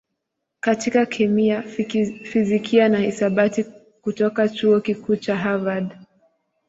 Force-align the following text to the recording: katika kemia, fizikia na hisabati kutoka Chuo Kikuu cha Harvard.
katika 0.59 1.05
kemia, 1.05 1.61
fizikia 2.23 2.89
na 2.89 2.97
hisabati 2.97 3.63
kutoka 4.01 4.49
Chuo 4.49 4.81
Kikuu 4.81 5.15
cha 5.15 5.35
Harvard. 5.35 5.93